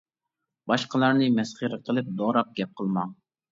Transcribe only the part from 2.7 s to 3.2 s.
قىلماڭ.